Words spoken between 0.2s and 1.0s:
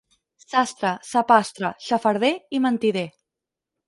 Sastre,